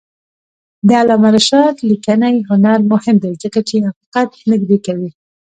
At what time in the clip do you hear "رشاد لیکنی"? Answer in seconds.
1.35-2.35